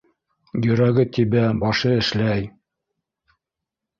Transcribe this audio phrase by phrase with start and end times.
[0.67, 2.47] Йөрәге тибә, башы эшләй.